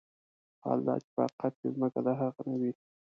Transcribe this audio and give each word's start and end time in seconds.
حال 0.63 0.79
دا 0.87 0.95
چې 1.03 1.09
په 1.15 1.21
حقيقت 1.25 1.53
کې 1.59 1.67
ځمکه 1.75 1.99
د 2.05 2.07
هغه 2.19 2.41
نه 2.49 2.55
وي. 2.61 2.71